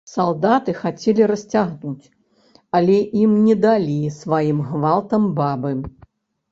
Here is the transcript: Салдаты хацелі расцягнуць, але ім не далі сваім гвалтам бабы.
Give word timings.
Салдаты 0.11 0.73
хацелі 0.77 1.27
расцягнуць, 1.31 2.05
але 2.81 2.97
ім 3.27 3.39
не 3.45 3.55
далі 3.67 4.01
сваім 4.21 4.67
гвалтам 4.73 5.33
бабы. 5.41 5.81